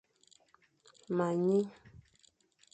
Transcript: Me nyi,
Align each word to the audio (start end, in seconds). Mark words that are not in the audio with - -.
Me 1.15 1.27
nyi, 1.45 1.59